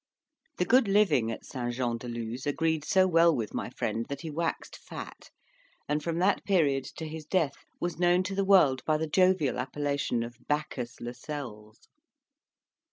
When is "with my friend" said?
3.35-4.07